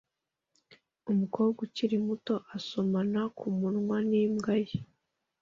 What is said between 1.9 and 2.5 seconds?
muto